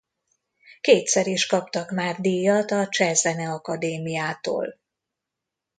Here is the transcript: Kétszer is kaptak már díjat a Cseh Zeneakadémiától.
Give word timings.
Kétszer 0.81 1.27
is 1.27 1.45
kaptak 1.45 1.91
már 1.91 2.19
díjat 2.21 2.71
a 2.71 2.87
Cseh 2.89 3.13
Zeneakadémiától. 3.13 4.79